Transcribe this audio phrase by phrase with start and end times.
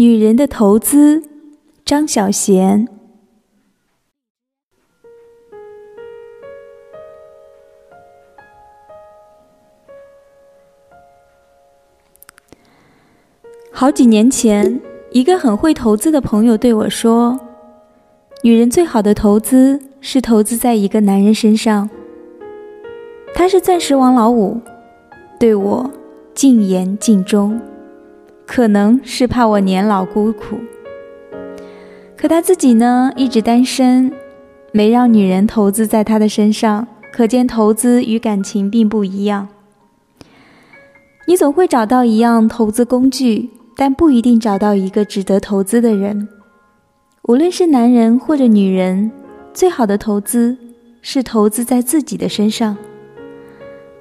[0.00, 1.22] 女人的投资，
[1.84, 2.88] 张小娴。
[13.70, 14.80] 好几年前，
[15.10, 17.38] 一个很会投资的朋友对我说
[18.42, 21.90] ：“女人最好的投资是投资在一个男人身上。”
[23.36, 24.58] 他是钻石王老五，
[25.38, 25.90] 对我
[26.32, 27.60] 尽言尽忠，
[28.52, 30.58] 可能是怕我年老孤苦。
[32.16, 34.12] 可他自己呢，一直单身，
[34.72, 39.46] 没让女人投资在他的身上，可见投资与感情并不一样。
[41.28, 46.26] 你总会找到一样投资工具，但不一定找到一个值得投资的人。
[47.28, 49.12] 无论是男人或者女人，
[49.54, 50.58] 最好的投资
[51.02, 52.76] 是投资在自己的身上。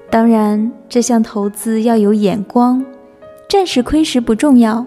[0.10, 2.84] 当然，这项投资要有眼光，
[3.50, 4.86] 暂时亏时不重要，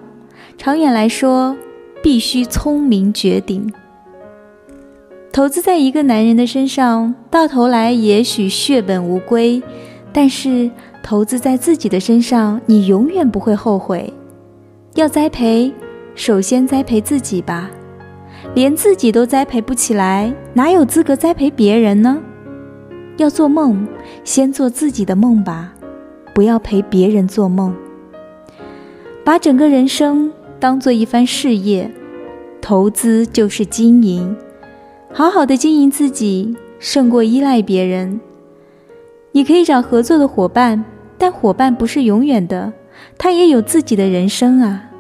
[0.57, 1.57] 长远来说
[2.01, 3.73] 必须聪明绝顶。
[5.33, 9.61] 投资在一个男人的身上，到头来也许血本无归，
[10.13, 10.71] 但是
[11.03, 14.15] 投资在自己的身上，你永远不会后悔。
[14.95, 15.73] 要栽培，
[16.15, 17.69] 首先栽培自己吧，
[18.55, 22.17] 连自己都栽培不起来，哪有资格栽培别人呢？
[23.17, 23.89] 要做梦，
[24.23, 25.75] 先做自己的梦吧，
[26.33, 27.75] 不要陪别人做梦。
[29.25, 31.89] 把整个人生当做一番事业，
[32.61, 34.37] 投资就是经营，
[35.13, 38.21] 好好的经营自己，胜过依赖别人。
[39.31, 40.85] 你可以找合作的伙伴，
[41.17, 42.73] 但伙伴不是永远的，
[43.17, 44.91] 他也有自己的人生啊。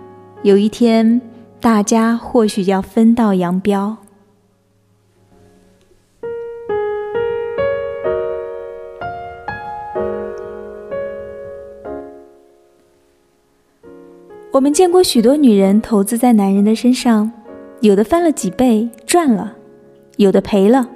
[0.42, 1.20] 有一天，
[1.60, 3.96] 大家或许要分道扬镳。
[14.52, 17.32] 我们见过许多女人投资在男人的身上，
[17.80, 19.54] 有的翻了几倍赚了，
[20.18, 20.86] 有的赔了。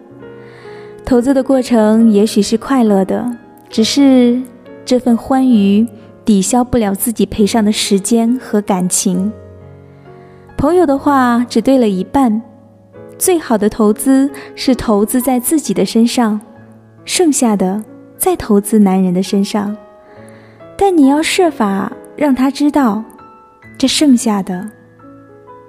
[1.07, 3.35] 投资的过程也许是快乐的，
[3.71, 4.39] 只是
[4.85, 5.89] 这份欢愉
[6.23, 9.33] 抵消不了自己赔上的时间和感情。
[10.59, 12.43] 朋友的话只对了一半，
[13.17, 16.39] 最好的投资是投资在自己的身上，
[17.07, 17.83] 剩下的
[18.19, 19.75] 再投资男人的身上。
[20.77, 23.03] 但你要设法让他知道。
[23.79, 24.71] 这剩下的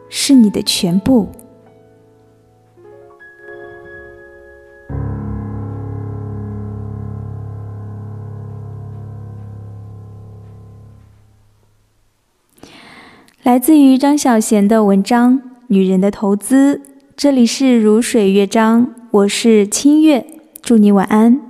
[0.09, 1.29] 是你的全部。
[13.43, 16.75] 来自于张小娴的文章《女人的投资》。
[17.15, 20.25] 这里是如水乐章，我是清月，
[20.61, 21.46] 祝你晚安。